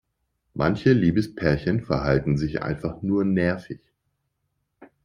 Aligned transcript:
Manche 0.55 0.93
Liebespärchen 0.93 1.85
verhalten 1.85 2.35
sich 2.35 2.63
einfach 2.63 3.03
nur 3.03 3.23
nervig. 3.23 3.81